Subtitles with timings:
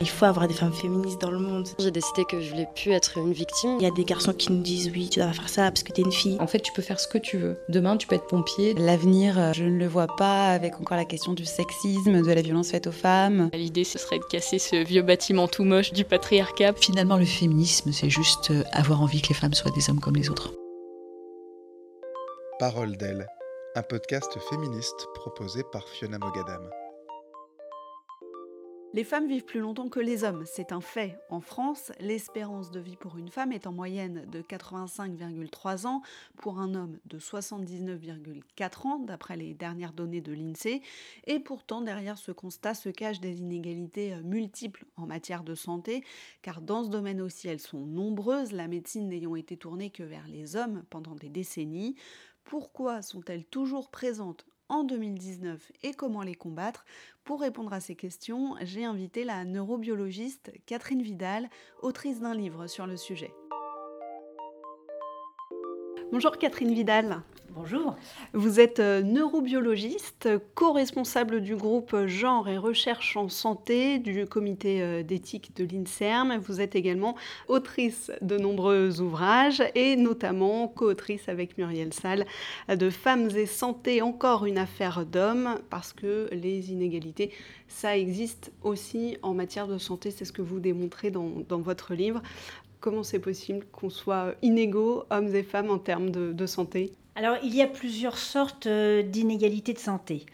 [0.00, 1.66] Il faut avoir des femmes féministes dans le monde.
[1.80, 3.78] J'ai décidé que je voulais plus être une victime.
[3.80, 5.90] Il y a des garçons qui nous disent oui, tu dois faire ça parce que
[5.92, 6.36] t'es une fille.
[6.38, 7.58] En fait, tu peux faire ce que tu veux.
[7.68, 8.74] Demain, tu peux être pompier.
[8.74, 12.42] L'avenir, euh, je ne le vois pas avec encore la question du sexisme, de la
[12.42, 13.50] violence faite aux femmes.
[13.52, 16.74] L'idée, ce serait de casser ce vieux bâtiment tout moche du patriarcat.
[16.74, 20.14] Finalement, le féminisme, c'est juste euh, avoir envie que les femmes soient des hommes comme
[20.14, 20.54] les autres.
[22.60, 23.26] Parole d'elle,
[23.74, 26.70] un podcast féministe proposé par Fiona Mogadam.
[28.94, 31.18] Les femmes vivent plus longtemps que les hommes, c'est un fait.
[31.28, 36.00] En France, l'espérance de vie pour une femme est en moyenne de 85,3 ans,
[36.38, 40.80] pour un homme de 79,4 ans, d'après les dernières données de l'INSEE.
[41.26, 46.02] Et pourtant, derrière ce constat se cachent des inégalités euh, multiples en matière de santé,
[46.40, 50.26] car dans ce domaine aussi, elles sont nombreuses, la médecine n'ayant été tournée que vers
[50.28, 51.94] les hommes pendant des décennies.
[52.44, 56.84] Pourquoi sont-elles toujours présentes en 2019 et comment les combattre
[57.24, 61.48] Pour répondre à ces questions, j'ai invité la neurobiologiste Catherine Vidal,
[61.82, 63.32] autrice d'un livre sur le sujet.
[66.10, 67.20] Bonjour Catherine Vidal.
[67.50, 67.94] Bonjour.
[68.32, 75.02] Vous êtes euh, neurobiologiste, co-responsable du groupe Genre et Recherche en Santé du comité euh,
[75.02, 76.38] d'éthique de l'INSERM.
[76.38, 77.14] Vous êtes également
[77.46, 82.24] autrice de nombreux ouvrages et notamment co-autrice avec Muriel Salle
[82.68, 87.32] de Femmes et Santé, encore une affaire d'hommes, parce que les inégalités,
[87.66, 91.92] ça existe aussi en matière de santé, c'est ce que vous démontrez dans, dans votre
[91.92, 92.22] livre.
[92.80, 96.92] Comment c'est possible qu'on soit inégaux, hommes et femmes, en termes de, santé?
[97.16, 100.26] Alors, il y a plusieurs sortes euh, d'inégalités de santé.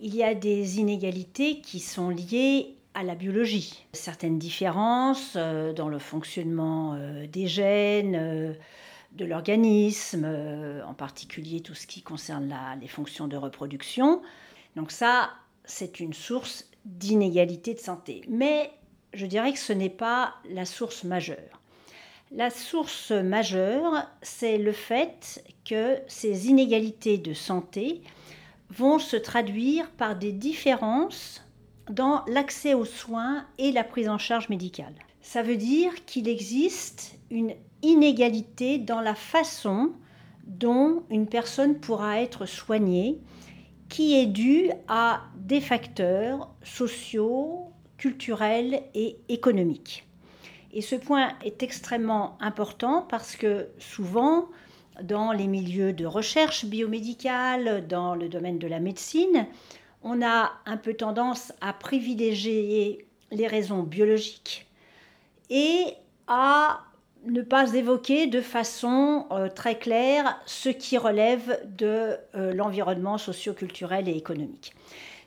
[0.00, 3.84] Il y a des inégalités qui sont liées à la biologie.
[3.92, 8.56] Certaines différences euh, dans le fonctionnement euh, des gènes,
[9.12, 10.28] de l'organisme,
[10.86, 14.20] en particulier tout ce qui concerne les fonctions de reproduction.
[14.76, 15.30] Donc ça,
[15.64, 18.22] c'est une source d'inégalité de santé.
[18.28, 18.70] Mais
[19.14, 21.60] je dirais que ce n'est pas la source majeure.
[22.30, 28.02] La source majeure, c'est le fait que ces inégalités de santé
[28.68, 31.42] vont se traduire par des différences
[31.88, 34.92] dans l'accès aux soins et la prise en charge médicale.
[35.22, 39.92] Ça veut dire qu'il existe une inégalité dans la façon
[40.44, 43.18] dont une personne pourra être soignée
[43.88, 50.07] qui est due à des facteurs sociaux, culturels et économiques.
[50.72, 54.48] Et ce point est extrêmement important parce que souvent,
[55.02, 59.46] dans les milieux de recherche biomédicale, dans le domaine de la médecine,
[60.02, 64.66] on a un peu tendance à privilégier les raisons biologiques
[65.50, 65.84] et
[66.26, 66.80] à
[67.24, 74.08] ne pas évoquer de façon euh, très claire ce qui relève de euh, l'environnement socio-culturel
[74.08, 74.74] et économique.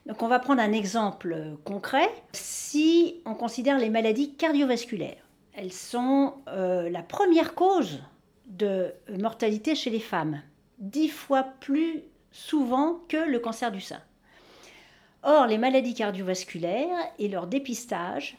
[0.05, 2.09] Donc on va prendre un exemple concret.
[2.33, 5.23] Si on considère les maladies cardiovasculaires,
[5.53, 8.01] elles sont euh, la première cause
[8.45, 10.41] de mortalité chez les femmes,
[10.79, 14.01] dix fois plus souvent que le cancer du sein.
[15.23, 18.37] Or, les maladies cardiovasculaires et leur dépistage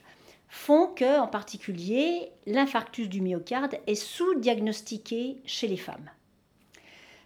[0.49, 6.11] font que, en particulier, l'infarctus du myocarde est sous-diagnostiqué chez les femmes.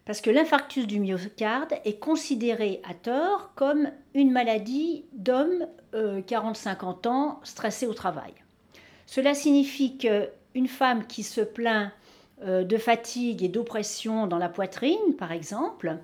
[0.04, 7.10] Parce que l'infarctus du myocarde est considéré à tort comme une maladie d'hommes 40-50 euh,
[7.10, 8.32] ans stressés au travail.
[9.06, 11.92] Cela signifie qu'une femme qui se plaint
[12.42, 15.96] euh, de fatigue et d'oppression dans la poitrine, par exemple,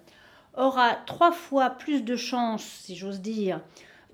[0.56, 3.60] aura trois fois plus de chances, si j'ose dire,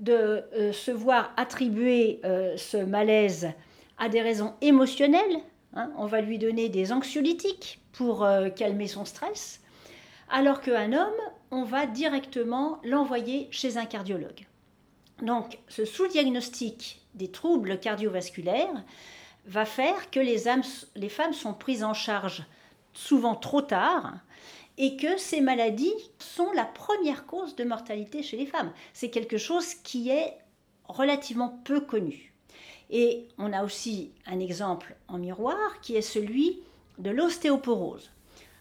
[0.00, 3.50] de euh, se voir attribuer euh, ce malaise
[3.99, 5.38] à des raisons émotionnelles.
[5.75, 5.93] Hein.
[5.99, 8.26] on va lui donner des anxiolytiques pour
[8.56, 9.60] calmer son stress,
[10.31, 11.20] alors qu'un homme,
[11.50, 14.47] on va directement l'envoyer chez un cardiologue.
[15.23, 18.84] Donc, ce sous-diagnostic des troubles cardiovasculaires
[19.47, 20.39] va faire que les,
[21.09, 22.45] femmes sont prises en charge
[22.93, 24.15] souvent trop tard
[24.77, 28.73] et que ces maladies sont la première cause de mortalité chez les femmes.
[28.93, 30.37] C'est quelque chose qui est
[30.87, 32.33] relativement peu connu.
[32.91, 36.61] Et on a aussi un exemple en miroir qui est celui
[36.99, 38.11] de l'ostéoporose.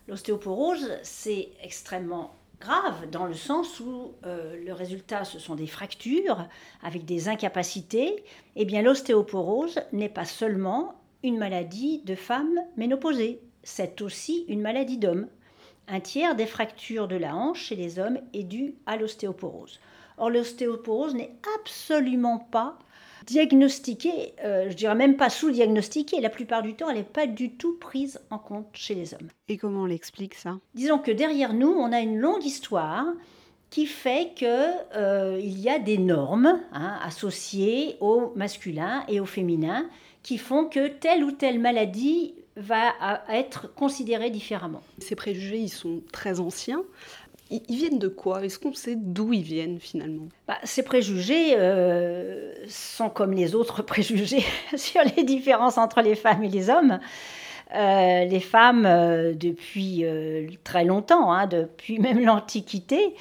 [0.08, 6.48] L'ostéoporose, c'est extrêmement grave dans le sens où euh, le résultat ce sont des fractures
[6.82, 8.24] avec des incapacités,
[8.56, 14.98] eh bien l'ostéoporose n'est pas seulement une maladie de femmes ménopausées, c'est aussi une maladie
[14.98, 15.28] d'hommes.
[15.88, 19.80] Un tiers des fractures de la hanche chez les hommes est due à l'ostéoporose.
[20.18, 22.78] Or l'ostéoporose n'est absolument pas
[23.28, 27.52] diagnostiquée, euh, je dirais même pas sous-diagnostiquée, la plupart du temps, elle n'est pas du
[27.52, 29.28] tout prise en compte chez les hommes.
[29.50, 30.58] Et comment on l'explique ça?
[30.74, 33.06] Disons que derrière nous, on a une longue histoire
[33.70, 39.86] qui fait qu'il euh, y a des normes hein, associées au masculin et au féminin
[40.24, 42.94] qui font que telle ou telle maladie va
[43.30, 44.82] être considérée différemment.
[44.98, 46.82] Ces préjugés, ils sont très anciens.
[47.50, 48.44] Ils viennent de quoi?
[48.44, 50.28] Est-ce qu'on sait d'où ils viennent finalement?
[50.48, 54.44] Bah, Ces préjugés euh, sont comme les autres préjugés
[54.76, 57.00] sur les différences entre les femmes et les hommes.
[57.76, 60.06] Euh, les femmes, euh, depuis
[60.64, 63.16] très longtemps, hein, depuis même l'Antiquité,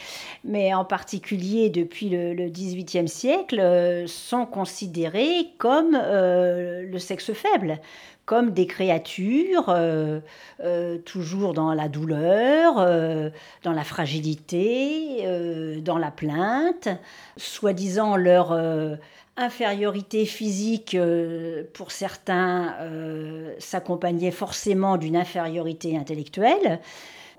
[0.44, 7.80] mais en particulier depuis le XVIIIe siècle, sont considérées comme le sexe faible,
[8.26, 10.18] comme des créatures euh,
[10.62, 13.30] euh, toujours dans la douleur, euh,
[13.62, 15.24] dans la fragilité,
[15.80, 16.88] dans la plainte,
[17.36, 18.50] soi-disant leur
[19.36, 20.96] infériorité physique
[21.74, 22.74] pour certains
[23.58, 26.80] s'accompagnait forcément d'une infériorité intellectuelle.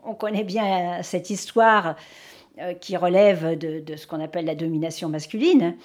[0.04, 1.96] On connaît bien cette histoire
[2.82, 5.76] qui relève de, ce qu'on appelle la domination masculine.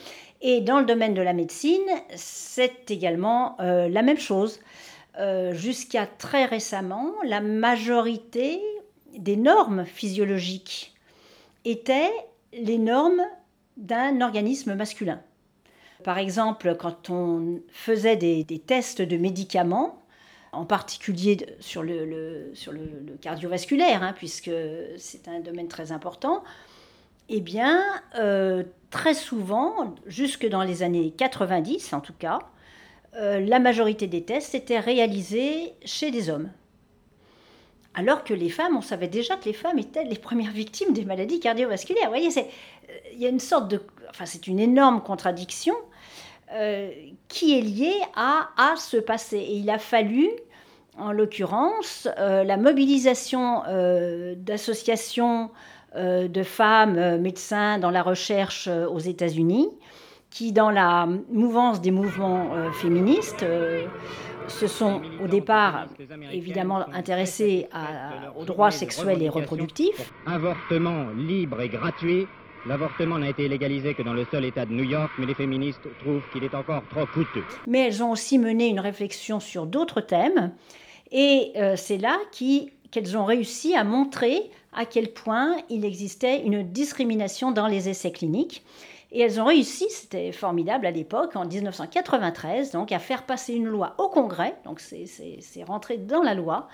[0.42, 4.60] Et dans le domaine de la médecine, c'est également la même chose.
[5.18, 8.60] Euh, jusqu'à très récemment, la majorité
[9.16, 10.94] des normes physiologiques
[11.66, 12.12] étaient
[12.54, 13.22] les normes
[13.76, 15.20] d'un organisme masculin.
[16.04, 20.02] Par exemple, quand on faisait des, tests de médicaments,
[20.52, 22.52] en particulier sur le,
[23.20, 24.50] cardiovasculaire, hein, puisque
[24.98, 26.42] c'est un domaine très important,
[27.28, 27.82] eh bien,
[28.18, 32.40] euh, très souvent, jusque dans les années 90 en tout cas,
[33.14, 36.50] euh, la majorité des tests étaient réalisés chez des hommes.
[37.94, 41.04] Alors que les femmes, on savait déjà que les femmes étaient les premières victimes des
[41.04, 42.04] maladies cardiovasculaires.
[42.04, 42.42] Vous voyez, euh,
[43.12, 43.82] il y a une sorte de...
[44.08, 45.74] Enfin, c'est une énorme contradiction
[46.52, 46.90] euh,
[47.28, 49.36] qui est liée à, à ce passé.
[49.38, 50.28] Et il a fallu,
[50.98, 53.62] en l'occurrence, la mobilisation
[54.36, 55.50] d'associations
[55.96, 59.70] de femmes médecins dans la recherche aux États-Unis
[60.32, 63.86] qui, dans la mouvance des mouvements euh, féministes, euh,
[64.48, 65.86] se sont au départ
[66.32, 67.68] évidemment intéressés
[68.36, 70.12] aux droits sexuels et reproductifs.
[70.26, 72.26] Avortement libre et gratuit.
[72.64, 75.80] L'avortement n'a été légalisé que dans le seul État de New York, mais les féministes
[76.00, 77.42] trouvent qu'il est encore trop coûteux.
[77.66, 80.52] Mais elles ont aussi mené une réflexion sur d'autres thèmes,
[81.10, 86.62] et euh, c'est là qu'elles ont réussi à montrer à quel point il existait une
[86.62, 88.62] discrimination dans les essais cliniques
[89.10, 93.66] et elles ont réussi, c'était formidable à l'époque, en 1993, donc à faire passer une
[93.66, 96.68] loi au Congrès, donc c'est rentré dans la loi,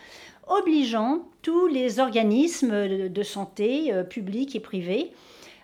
[0.46, 5.11] obligeant tous les organismes de santé euh, publics et privés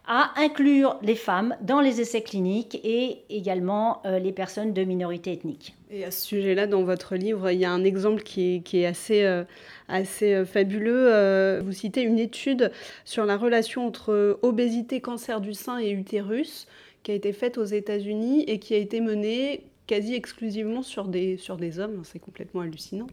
[0.06, 5.32] à inclure les femmes dans les essais cliniques et également euh, les personnes de minorité
[5.32, 5.74] ethnique.
[5.90, 9.24] Et à ce sujet-là, dans votre livre, il y a un exemple qui est, assez,
[9.24, 9.44] euh,
[9.88, 11.60] assez euh, fabuleux.
[11.60, 12.70] vous citez une étude
[13.04, 16.66] sur la relation entre obésité, cancer du sein et utérus
[17.02, 21.36] qui a été faite aux États-Unis et qui a été menée quasi exclusivement sur des,
[21.36, 22.02] sur des hommes.
[22.04, 23.06] C'est complètement hallucinant.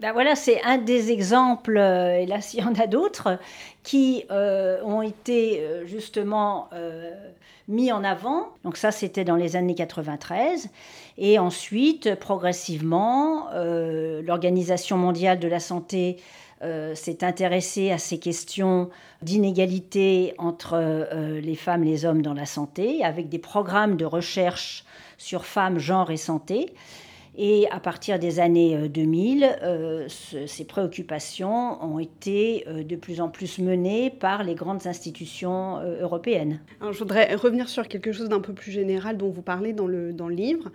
[0.00, 3.38] Ben voilà, c'est un des exemples, euh, et là il y en a d'autres,
[3.82, 6.70] qui euh, ont été euh, justement
[7.68, 8.48] mis en avant.
[8.64, 10.70] Donc ça c'était dans les années 93.
[11.18, 16.16] Et ensuite, progressivement, l'Organisation mondiale de la santé
[16.60, 18.88] s'est intéressée à ces questions
[19.22, 21.08] d'inégalité entre
[21.40, 24.84] les femmes et les hommes dans la santé, avec des programmes de recherche
[25.18, 26.72] sur femmes, genre et santé.
[27.42, 33.22] Et à partir des années 2000, euh, euh, ces préoccupations ont été euh, de plus
[33.22, 36.60] en plus menées par les grandes institutions européennes.
[36.82, 40.12] je voudrais revenir sur quelque chose d'un peu plus général dont vous parlez dans le,
[40.12, 40.70] dans le livre.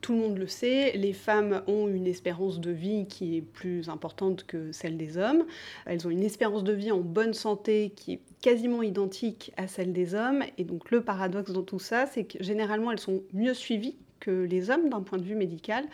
[0.00, 3.90] Tout le monde le sait, les femmes ont une espérance de vie qui est plus
[3.90, 5.44] importante que celle des hommes.
[5.84, 9.92] Elles ont une espérance de vie en bonne santé qui est quasiment identique à celle
[9.92, 10.44] des hommes.
[10.56, 14.44] Et donc le paradoxe dans tout ça, c'est que généralement elles sont mieux suivies que
[14.44, 15.84] les hommes d'un point de vue médical,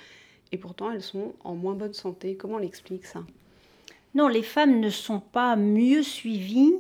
[0.52, 2.34] et pourtant elles sont en moins bonne santé.
[2.34, 3.20] Comment on l'explique ça?
[4.14, 6.74] Non, les femmes ne sont pas mieux suivies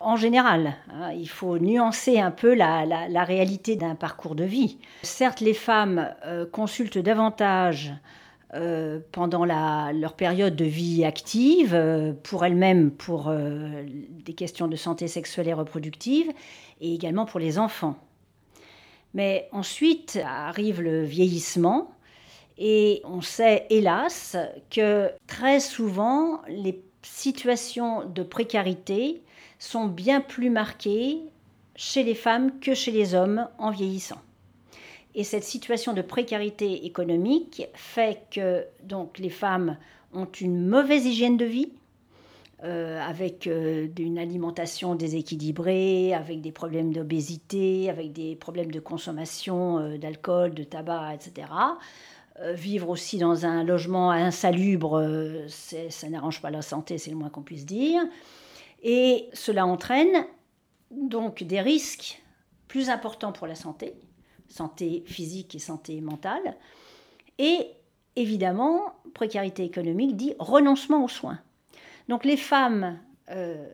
[0.00, 0.74] en général.
[0.92, 1.12] Hein.
[1.12, 4.78] Il faut nuancer un peu la, réalité d'un parcours de vie.
[5.02, 7.92] Certes, les femmes euh, consultent davantage
[8.54, 15.06] euh, pendant leur période de vie active, euh, pour elles-mêmes, pour des questions de santé
[15.06, 16.30] sexuelle et reproductive,
[16.80, 17.96] et également pour les enfants.
[19.16, 21.90] Mais ensuite arrive le vieillissement
[22.58, 24.36] et on sait hélas
[24.70, 29.22] que très souvent les situations de précarité
[29.58, 31.22] sont bien plus marquées
[31.76, 34.20] chez les femmes que chez les hommes en vieillissant.
[35.14, 39.78] Et cette situation de précarité économique fait que donc les femmes
[40.12, 41.72] ont une mauvaise hygiène de vie,
[42.62, 50.64] avec une alimentation déséquilibrée, avec des problèmes d'obésité, avec des problèmes de consommation d'alcool, de
[50.64, 51.48] tabac, etc.
[52.54, 57.42] vivre aussi dans un logement insalubre, ça n'arrange pas la santé, c'est le moins qu'on
[57.42, 58.02] puisse dire.
[58.82, 60.26] Et cela entraîne
[60.90, 62.22] donc des risques
[62.68, 63.94] plus importants pour la santé,
[64.48, 66.56] santé physique et santé mentale.
[67.38, 67.68] Et
[68.16, 71.38] évidemment, précarité économique dit renoncement aux soins.
[72.08, 72.98] Donc les femmes,
[73.30, 73.66] euh,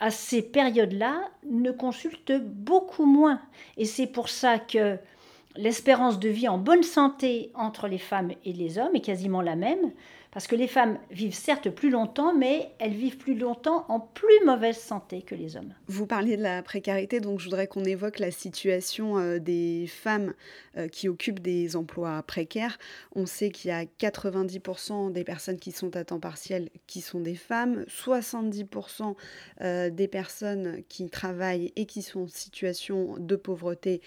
[0.00, 3.40] à ces périodes-là, ne consultent beaucoup moins.
[3.76, 4.98] Et c'est pour ça que
[5.56, 9.56] l'espérance de vie en bonne santé entre les femmes et les hommes est quasiment la
[9.56, 9.92] même,
[10.38, 14.38] parce que les femmes vivent certes plus longtemps, mais elles vivent plus longtemps en plus
[14.46, 15.74] mauvaise santé que les hommes.
[15.88, 20.34] Vous parliez de la précarité, donc je voudrais qu'on évoque la situation euh, des femmes
[20.76, 22.78] euh, qui occupent des emplois précaires.
[23.16, 27.18] On sait qu'il y a 90% des personnes qui sont à temps partiel qui sont
[27.18, 29.16] des femmes, 70%
[29.60, 34.02] euh, des personnes qui travaillent et qui sont en situation de pauvreté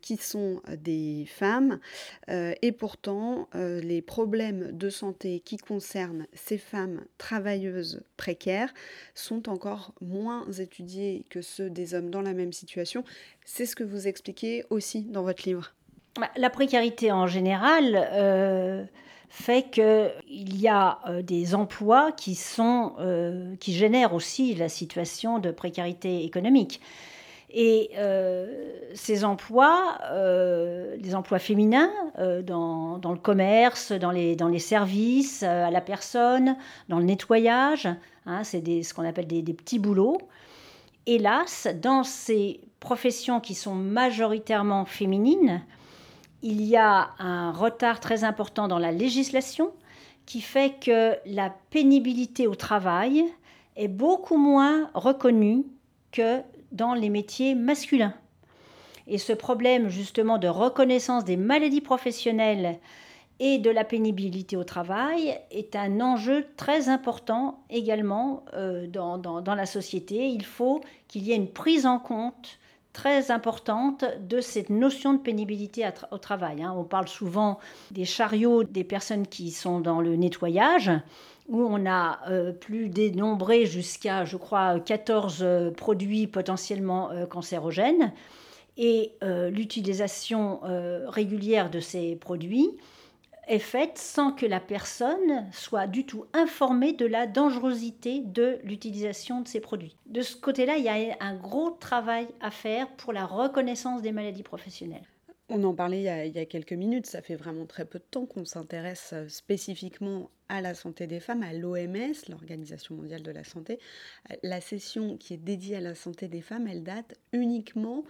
[0.00, 1.80] qui sont des femmes.
[2.28, 8.74] et pourtant, les problèmes de santé qui concerne ces femmes travailleuses précaires
[9.14, 13.04] sont encore moins étudiés que ceux des hommes dans la même situation.
[13.46, 15.72] C'est ce que vous expliquez aussi dans votre livre.
[16.20, 18.84] Bah, la précarité en général euh,
[19.30, 25.38] fait qu'il y a euh, des emplois qui, sont, euh, qui génèrent aussi la situation
[25.38, 26.82] de précarité économique.
[27.54, 28.46] Et euh,
[28.94, 35.42] ces emplois, euh, des emplois féminins euh, dans, le commerce, dans les, dans les services
[35.42, 36.56] à la personne,
[36.88, 37.88] dans le nettoyage,
[38.24, 40.16] hein, c'est ce qu'on appelle des, des, petits boulots.
[41.04, 45.62] Hélas, dans ces professions qui sont majoritairement féminines,
[46.42, 49.72] il y a un retard très important dans la législation
[50.24, 53.24] qui fait que la pénibilité au travail
[53.76, 55.64] est beaucoup moins reconnue
[56.12, 56.40] que
[56.72, 58.14] dans les métiers masculins.
[59.06, 62.78] Et ce problème justement de reconnaissance des maladies professionnelles
[63.40, 69.54] et de la pénibilité au travail est un enjeu très important également euh, dans, dans,
[69.54, 70.28] la société.
[70.28, 72.58] Il faut qu'il y ait une prise en compte
[72.92, 76.62] très importante de cette notion de pénibilité au travail.
[76.62, 76.74] Hein.
[76.76, 77.58] On parle souvent
[77.90, 80.90] des chariots des personnes qui sont dans le nettoyage
[81.48, 88.12] où on a euh, plus dénombré jusqu'à, je crois, 14 euh, produits potentiellement euh, cancérogènes.
[88.78, 90.60] Et l'utilisation
[91.06, 92.70] régulière de ces produits
[93.46, 99.42] est faite sans que la personne soit du tout informée de la dangerosité de l'utilisation
[99.42, 99.94] de ces produits.
[100.06, 104.10] De ce côté-là, il y a un gros travail à faire pour la reconnaissance des
[104.10, 105.06] maladies professionnelles.
[105.50, 108.24] On en parlait il y, a, quelques minutes, ça fait vraiment très peu de temps
[108.24, 113.78] qu'on s'intéresse spécifiquement à la santé des femmes, à l'OMS, l'Organisation mondiale de la santé.
[114.30, 118.04] Euh, la session qui est dédiée à la santé des femmes, elle date uniquement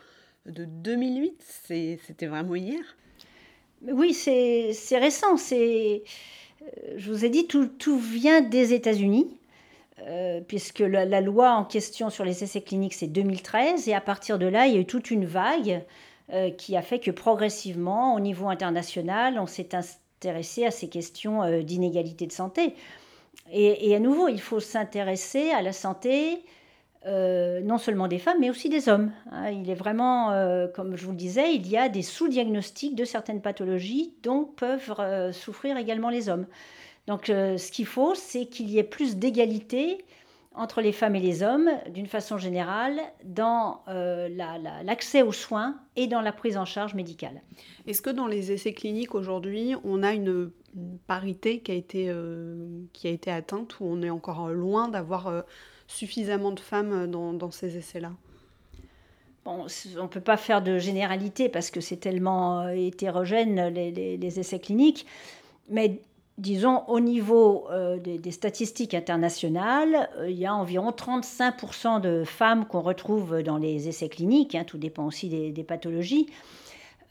[0.47, 1.41] de 2008.
[1.67, 2.83] C'était vraiment hier
[3.83, 5.37] Oui, c'est récent.
[5.53, 5.99] Euh,
[6.97, 9.39] je vous ai dit, tout, tout vient des États-Unis.
[10.49, 14.37] puisque la, la, loi en question sur les essais cliniques, c'est 2013, et à partir
[14.37, 15.85] de là, il y a eu toute une vague
[16.33, 19.75] euh, qui a fait que progressivement, au niveau international, on s'est
[20.31, 22.75] à ces questions euh, d'inégalité de santé.
[23.50, 26.43] Et, à nouveau, il faut s'intéresser à la santé
[27.07, 29.12] euh, non seulement des femmes, mais aussi des hommes.
[29.31, 29.50] Hein.
[29.50, 30.29] il est vraiment,
[30.75, 34.95] comme je vous le disais, il y a des sous-diagnostics de certaines pathologies dont peuvent
[35.33, 36.47] souffrir également les hommes.
[37.09, 40.02] Donc ce qu'il faut, c'est qu'il y ait plus d'égalité
[40.54, 44.28] entre les femmes et les hommes, d'une façon générale, dans euh,
[44.85, 47.40] l'accès aux soins et dans la prise en charge médicale.
[47.87, 50.50] Est-ce que dans les essais cliniques aujourd'hui, on a une,
[51.06, 55.26] parité qui a, été, euh, qui a été atteinte ou on est encore loin d'avoir
[55.26, 55.42] euh,
[55.87, 58.12] suffisamment de femmes dans, ces essais-là?
[59.44, 59.66] Bon,
[59.99, 64.61] on ne peut pas faire de généralité parce que c'est tellement hétérogène les, les, essais
[64.61, 65.04] cliniques,
[65.68, 66.00] mais
[66.43, 72.67] disons, au niveau euh, des, statistiques internationales, euh, il y a environ 35% de femmes
[72.67, 76.27] qu'on retrouve dans les essais cliniques, hein, tout dépend aussi des, pathologies.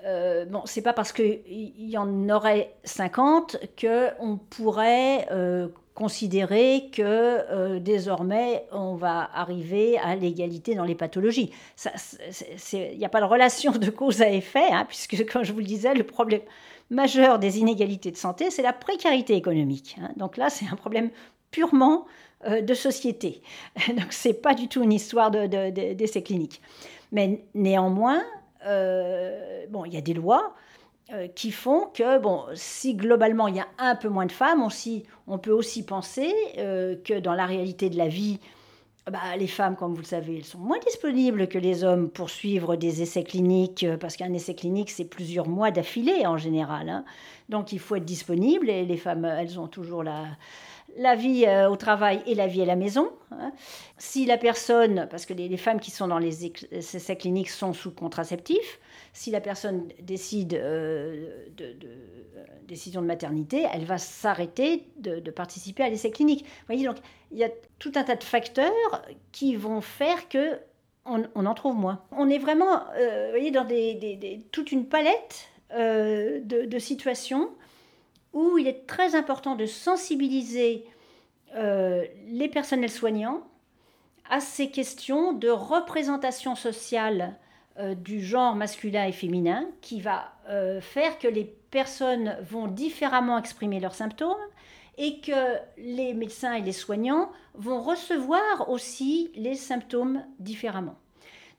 [0.06, 7.78] Euh, bon, c'est pas parce qu'il y en aurait 50 qu'on pourrait euh, considérer que
[7.78, 11.52] désormais on va arriver à l'égalité dans les pathologies.
[12.74, 15.60] Il n'y a pas de relation de cause à effet, hein, puisque, comme je vous
[15.60, 16.42] le disais, le problème,
[16.92, 19.96] majeure des inégalités de santé, c'est la précarité économique.
[20.00, 20.12] Hein.
[20.18, 21.10] Donc là, c'est un problème
[21.50, 22.06] purement
[22.46, 23.42] euh, de société.
[23.90, 26.62] Donc c'est pas du tout une histoire d'essais de, cliniques.
[27.12, 28.22] Mais néanmoins,
[28.66, 30.54] euh, bon, il y a des lois.
[31.14, 34.66] euh, qui font que, bon, si globalement il y a un peu moins de femmes,
[35.28, 38.40] on, peut aussi penser que dans la réalité de la vie,
[39.10, 42.30] bah, les femmes, comme vous le savez, elles sont moins disponibles que les hommes pour
[42.30, 46.90] suivre des essais cliniques, euh, parce qu'un essai clinique, c'est plusieurs mois d'affilée en général.
[46.90, 47.04] Hein.
[47.50, 50.26] Donc il faut être disponible, et les femmes, elles ont toujours la,
[50.98, 53.10] la vie au travail et la vie à la maison.
[53.32, 53.52] Hein.
[53.98, 57.92] Si la personne, parce que les, femmes qui sont dans les essais cliniques sont sous
[57.92, 58.80] contraceptif,
[59.14, 65.84] si la personne décide euh, de, euh, décision de maternité, elle va s'arrêter de, participer
[65.84, 66.44] à l'essai clinique.
[66.46, 66.98] Vous voyez, donc
[67.32, 67.50] il y a
[67.80, 69.02] tout un tas de facteurs
[69.32, 70.60] qui vont faire que
[71.06, 72.04] on, en trouve moins.
[72.12, 73.68] On est vraiment, euh, voyez, dans
[74.52, 77.50] toute une palette de, situations
[78.34, 80.86] où il est très important de sensibiliser
[81.56, 83.42] les personnels soignants
[84.30, 87.36] à ces questions de représentation sociale
[87.80, 93.38] euh, du genre masculin et féminin qui va euh, faire que les personnes vont différemment
[93.38, 94.36] exprimer leurs symptômes
[94.98, 100.96] et que les médecins et les soignants vont recevoir aussi les symptômes différemment.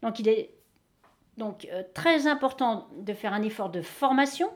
[0.03, 0.51] Donc il est
[1.39, 4.51] donc euh, très important de faire un effort de formation,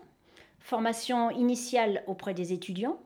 [0.60, 3.00] formation initiale auprès des étudiants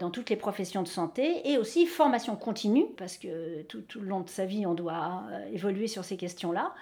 [0.00, 4.06] dans toutes les professions de santé et aussi formation continue parce que tout, tout, le
[4.06, 6.74] long de sa vie on doit évoluer sur ces questions-là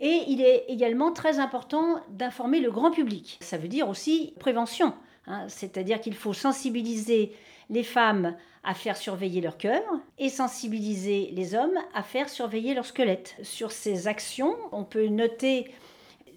[0.00, 3.38] et il est également très important d'informer le grand public.
[3.40, 4.94] Ça veut dire aussi prévention,
[5.26, 5.46] hein.
[5.48, 7.32] c'est-à-dire qu'il faut sensibiliser
[7.70, 9.82] les femmes à faire surveiller leur cœur
[10.18, 13.36] et sensibiliser les hommes à faire surveiller leur squelette.
[13.42, 15.70] Sur ces actions, on peut noter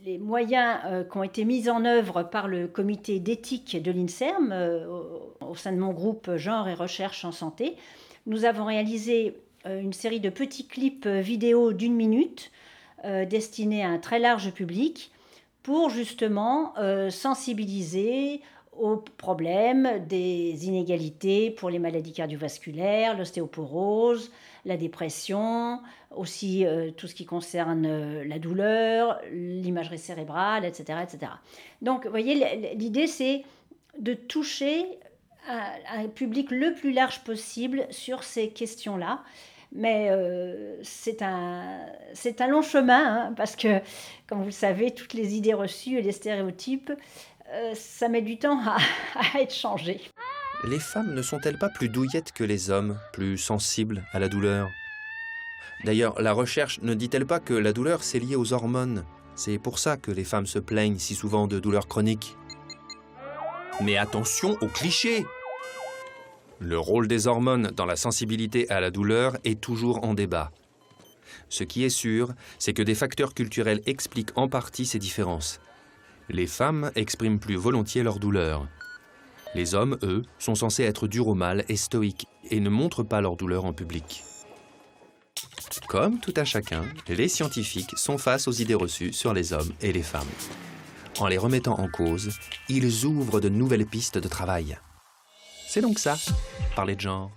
[0.06, 4.52] les moyens euh, qui ont été mis en œuvre par le comité d'éthique de l'INSERM
[4.52, 4.86] euh,
[5.42, 7.76] au, sein de mon groupe Genre et Recherche en Santé.
[8.26, 12.52] Nous avons réalisé euh, une série de petits clips vidéo d'une minute
[13.06, 15.12] euh, destiné à un très large public
[15.62, 24.32] pour justement euh, sensibiliser aux problèmes des inégalités pour les maladies cardiovasculaires, l'ostéoporose,
[24.66, 25.80] la dépression,
[26.16, 31.32] aussi euh, tout ce qui concerne la douleur, l'imagerie cérébrale, etc., etc.
[31.84, 33.44] Donc, vous voyez, l'idée, c'est
[34.00, 34.86] de toucher
[35.48, 39.24] un public le plus large possible sur ces questions-là.
[39.73, 41.86] Mais euh, c'est un,
[42.39, 43.80] un long chemin, hein, parce que,
[44.27, 46.91] comme vous le savez, toutes les idées reçues et les stéréotypes,
[47.51, 48.77] euh, ça met du temps à,
[49.36, 50.01] à être changé.
[50.63, 54.69] Les femmes ne sont-elles pas plus douillettes que les hommes, plus sensibles à la douleur?
[55.84, 59.06] D'ailleurs, la recherche ne dit-elle pas que la douleur, c'est lié aux hormones?
[59.36, 62.36] C'est pour ça que les femmes se plaignent si souvent de douleurs chroniques.
[63.82, 65.23] Mais attention aux clichés
[66.60, 70.52] le rôle des hormones dans la sensibilité à la douleur est toujours en débat.
[71.50, 75.60] Ce qui est sûr, c'est que des facteurs culturels expliquent en partie ces différences.
[76.30, 78.67] Les femmes expriment plus volontiers leur douleur.
[79.56, 83.22] Les hommes, eux, sont censés être durs au mal et stoïques et ne montrent pas
[83.22, 84.24] leur douleur en public.
[85.88, 89.93] Comme tout à chacun, les scientifiques sont face aux idées reçues sur les hommes et
[89.93, 90.28] les femmes.
[91.20, 92.32] En les remettant en cause,
[92.67, 94.78] ils ouvrent de nouvelles pistes de travail.
[95.78, 96.16] C'est donc ça,
[96.76, 97.30] parler de genre.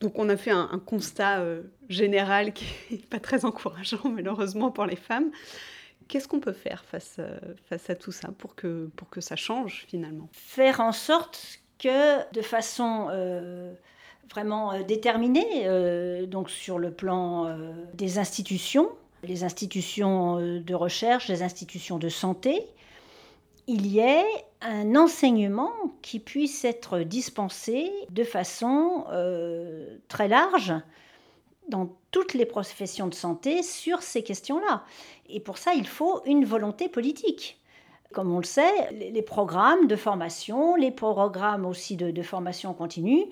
[0.00, 4.86] Donc on a fait un, constat euh, général qui n'est pas très encourageant malheureusement pour
[4.86, 5.30] les femmes.
[6.08, 9.36] Qu'est-ce qu'on peut faire face, euh, face à tout ça pour que, pour que ça
[9.36, 10.30] change finalement?
[10.32, 13.74] Faire en sorte que de façon euh,
[14.30, 15.68] vraiment déterminée,
[16.26, 17.54] donc sur le plan
[17.92, 18.88] des institutions,
[19.22, 22.64] les institutions de recherche, les institutions de santé,
[23.72, 24.26] il y ait
[24.60, 30.74] un enseignement qui puisse être dispensé de façon euh, très large
[31.70, 34.84] dans toutes les professions de santé sur ces questions-là.
[35.30, 37.62] Et pour ça, il faut une volonté politique.
[38.12, 43.24] Comme on le sait, les programmes de formation, les programmes aussi de, formation continue,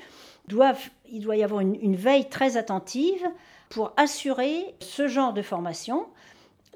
[0.49, 3.29] doivent, il doit y avoir une, une veille très attentive
[3.69, 6.07] pour assurer ce genre de formation.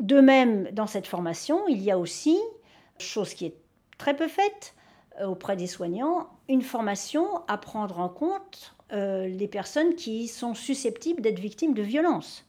[0.00, 2.38] De même, dans cette formation, il y a aussi,
[2.98, 3.56] chose qui est
[3.98, 4.74] très peu faite
[5.20, 10.54] euh, auprès des soignants, une formation à prendre en compte euh, les personnes qui sont
[10.54, 12.44] susceptibles d'être victimes de violences.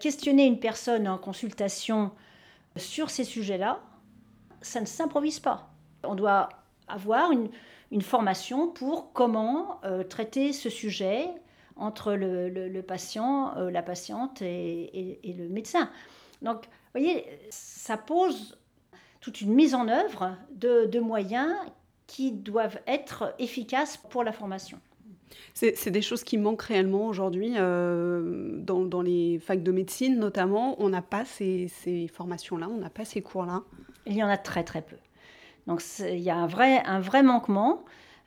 [0.00, 2.10] Questionner une personne en consultation
[2.76, 3.80] sur ces sujets-là,
[4.62, 5.70] ça ne s'improvise pas.
[6.02, 6.48] On doit
[6.88, 7.50] avoir une,
[8.00, 11.28] formation pour comment euh, traiter ce sujet
[11.76, 15.90] entre le, patient, la patiente et, et, le médecin.
[16.40, 18.56] Donc, vous voyez, ça pose
[19.22, 21.54] toute une mise en œuvre de, moyens
[22.06, 24.78] qui doivent être efficaces pour la formation.
[25.54, 30.76] C'est des choses qui manquent réellement aujourd'hui euh, dans, les facs de médecine notamment.
[30.82, 31.70] On n'a pas ces,
[32.12, 33.62] formations-là, on n'a pas ces cours-là.
[34.06, 34.96] Il y en a très très peu.
[35.66, 37.84] Donc il y a un vrai, un vrai manquement,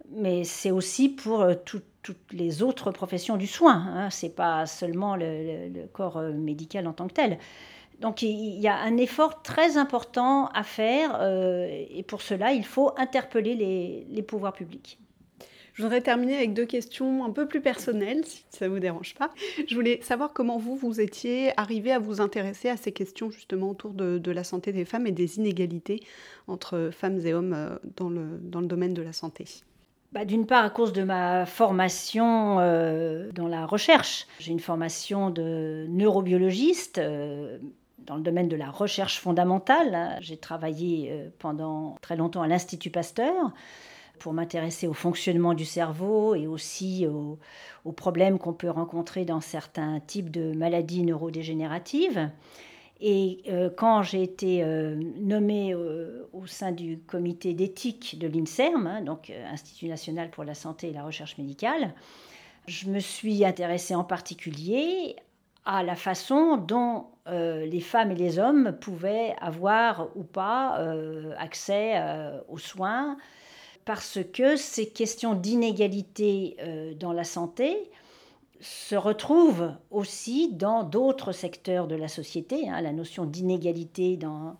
[0.10, 1.84] mais c'est aussi pour euh, toutes
[2.32, 3.74] les autres professions du soin.
[3.74, 4.10] Hein.
[4.10, 7.38] Ce n'est pas seulement le, corps euh, médical en tant que tel.
[8.00, 12.66] Donc il y a un effort très important à faire euh, et pour cela, il
[12.66, 15.00] faut interpeller les, les pouvoirs publics.
[15.76, 19.14] Je voudrais terminer avec deux questions un peu plus personnelles, si ça ne vous dérange
[19.14, 19.32] pas.
[19.68, 23.72] Je voulais savoir comment vous, vous étiez arrivé à vous intéresser à ces questions justement
[23.72, 26.02] autour de, la santé des femmes et des inégalités
[26.48, 29.46] entre femmes et hommes euh, dans le, dans le domaine de la santé.
[30.14, 34.28] Bah, D'une part, à cause de ma formation euh, dans la recherche.
[34.40, 37.00] J'ai une formation de neurobiologiste.
[37.00, 37.58] Euh,
[38.06, 40.18] dans le domaine de la recherche fondamentale.
[40.22, 43.52] J'ai travaillé pendant très longtemps à l'Institut Pasteur
[44.20, 50.00] pour m'intéresser au fonctionnement du cerveau et aussi aux, problèmes qu'on peut rencontrer dans certains
[50.00, 52.30] types de maladies neurodégénératives.
[53.02, 58.88] Et euh, quand j'ai été euh, nommée euh, au sein du comité d'éthique de l'INSERM,
[58.88, 61.94] hein, donc Institut national pour la santé et la recherche médicale,
[62.68, 65.18] je me suis intéressée en particulier
[65.66, 70.80] à la façon dont les femmes et les hommes pouvaient avoir ou pas
[71.40, 72.00] accès
[72.48, 73.18] aux soins,
[73.86, 77.92] parce que ces questions d'inégalité euh, dans la santé
[78.60, 84.58] se retrouvent aussi dans d'autres secteurs de la société, hein, la notion d'inégalité dans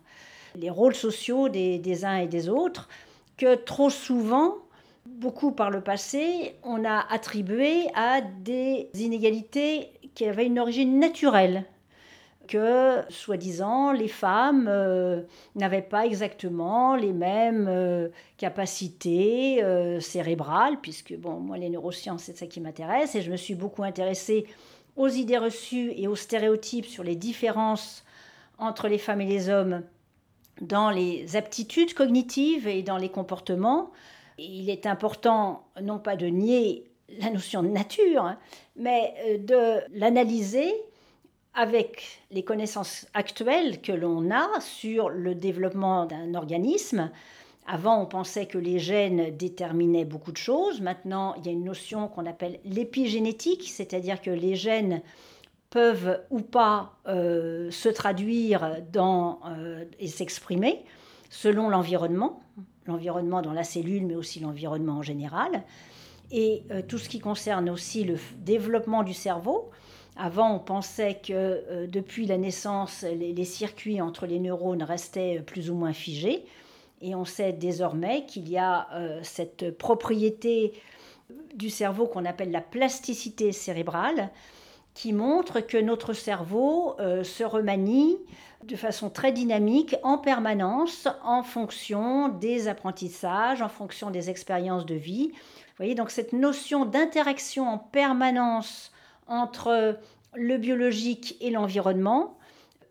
[0.54, 2.88] les rôles sociaux des, uns et des autres,
[3.36, 4.54] que trop souvent,
[5.06, 11.64] beaucoup par le passé, on a attribué à des inégalités qui avaient une origine naturelle
[12.48, 15.22] que, soi-disant, les femmes euh,
[15.54, 22.36] n'avaient pas exactement les mêmes euh, capacités euh, cérébrales, puisque, bon, moi, les neurosciences, c'est
[22.36, 24.46] ça qui m'intéresse, et je me suis beaucoup intéressée
[24.96, 28.04] aux idées reçues et aux stéréotypes sur les différences
[28.58, 29.82] entre les femmes et les hommes
[30.62, 33.90] dans les aptitudes cognitives et dans les comportements.
[34.38, 36.84] il est important, non pas de nier
[37.20, 38.38] la notion de nature, hein,
[38.76, 40.72] mais de l'analyser
[41.54, 47.10] avec les connaissances actuelles que l'on a sur le développement d'un organisme,
[47.68, 50.80] avant, on pensait que les gènes déterminaient beaucoup de choses.
[50.80, 55.02] Maintenant, il y a une notion qu'on appelle l'épigénétique, c'est-à-dire que les gènes
[55.70, 60.84] peuvent ou pas euh, se traduire dans, euh, et s'exprimer
[61.28, 62.40] selon l'environnement,
[62.86, 65.64] l'environnement dans la cellule, mais aussi l'environnement en général.
[66.30, 69.70] Et euh, tout ce qui concerne aussi le développement du cerveau,
[70.16, 75.70] avant, on pensait que euh, depuis la naissance, les, circuits entre les neurones restaient plus
[75.70, 76.44] ou moins figés.
[77.02, 80.72] Et on sait désormais qu'il y a euh, cette propriété
[81.54, 84.30] du cerveau qu'on appelle la plasticité cérébrale,
[84.94, 88.16] qui montre que notre cerveau euh, se remanie
[88.66, 94.94] de façon très dynamique en permanence en fonction des apprentissages, en fonction des expériences de
[94.94, 95.30] vie.
[95.32, 98.92] Vous voyez, donc cette notion d'interaction en permanence
[99.28, 99.98] entre
[100.34, 102.36] le biologique et l'environnement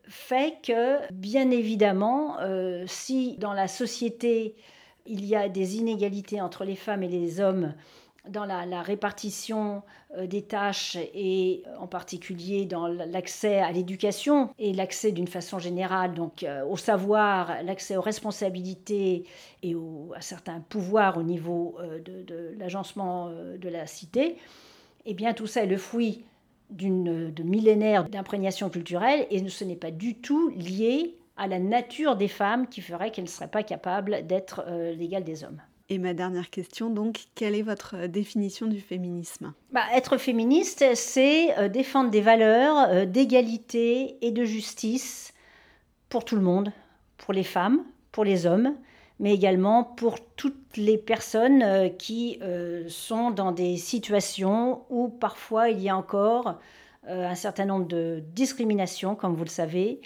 [0.07, 4.55] fait que, bien évidemment, euh, si dans la société
[5.07, 7.73] il y a des inégalités entre les femmes et les hommes
[8.29, 9.83] dans la, répartition
[10.17, 16.13] euh, des tâches et en particulier dans l'accès à l'éducation et l'accès d'une façon générale
[16.13, 19.25] donc euh, au savoir, l'accès aux responsabilités
[19.63, 19.75] et
[20.15, 24.37] à certains pouvoirs au niveau de, l'agencement de la cité,
[25.05, 26.23] eh bien tout ça est le fruit
[26.69, 32.15] d'une de millénaires d'imprégnation culturelle et ce n'est pas du tout lié à la nature
[32.15, 35.61] des femmes qui ferait qu'elles ne seraient pas capables d'être euh, l'égale des hommes.
[35.89, 39.53] Et ma dernière question, donc, quelle est votre définition du féminisme?
[39.71, 45.31] Bah, Être féministe, c'est euh, défendre des valeurs euh, d'égalité et de justice
[46.09, 46.71] pour tout le monde,
[47.17, 48.75] pour les femmes, pour les hommes,
[49.19, 55.69] mais également pour toutes les personnes euh, qui euh, sont dans des situations où parfois
[55.69, 56.59] il y a encore
[57.07, 60.01] euh, un certain nombre de discriminations, comme vous le savez,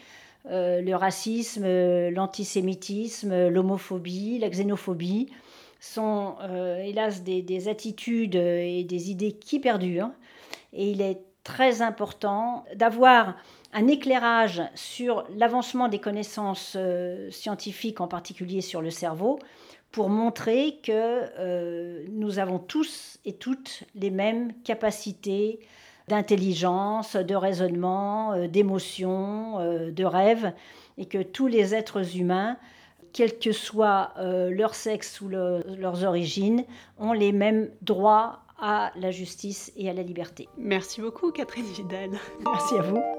[0.52, 1.66] le racisme,
[2.10, 5.30] l'antisémitisme, l'homophobie, la xénophobie
[5.80, 6.36] sont
[6.84, 10.12] hélas des, des, attitudes et des idées qui perdurent.
[10.74, 13.36] Et il est très important d'avoir
[13.74, 19.40] un éclairage sur l'avancement des connaissances euh, scientifiques, en particulier sur le cerveau,
[19.92, 25.60] pour montrer que euh, nous avons tous et toutes les mêmes capacités
[26.08, 29.58] d'intelligence, de raisonnement, euh, d'émotion,
[29.92, 30.54] de rêve,
[30.98, 32.58] et que tous les êtres humains,
[33.14, 36.66] quel que soit leur sexe ou leurs origines,
[36.98, 40.50] ont les mêmes droits à la justice et à la liberté.
[40.58, 42.12] Merci beaucoup Catherine Vidal.
[42.46, 43.19] Merci à vous.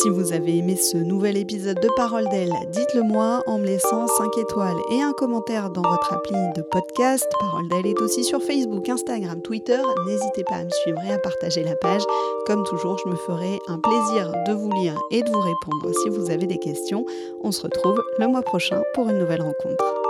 [0.00, 4.06] Si vous avez aimé ce nouvel épisode de Parole d'elle, dites-le moi en me laissant
[4.06, 7.26] 5 étoiles et un commentaire dans votre appli de podcast.
[7.40, 9.80] Parole d'elle est aussi sur Facebook, Instagram, Twitter.
[10.06, 12.02] N'hésitez pas à me suivre et à partager la page.
[12.46, 16.08] Comme toujours, je me ferai un plaisir de vous lire et de vous répondre si
[16.08, 17.04] vous avez des questions.
[17.42, 20.01] On se retrouve le mois prochain pour une nouvelle rencontre.